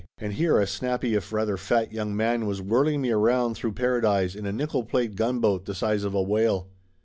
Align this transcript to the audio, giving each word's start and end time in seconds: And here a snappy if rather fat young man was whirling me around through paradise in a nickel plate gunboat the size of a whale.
And 0.17 0.33
here 0.33 0.57
a 0.59 0.65
snappy 0.65 1.13
if 1.13 1.31
rather 1.31 1.57
fat 1.57 1.91
young 1.93 2.17
man 2.17 2.47
was 2.47 2.59
whirling 2.59 3.01
me 3.01 3.11
around 3.11 3.53
through 3.53 3.73
paradise 3.73 4.33
in 4.33 4.47
a 4.47 4.51
nickel 4.51 4.83
plate 4.83 5.13
gunboat 5.13 5.65
the 5.65 5.75
size 5.75 6.03
of 6.03 6.15
a 6.15 6.23
whale. 6.23 6.69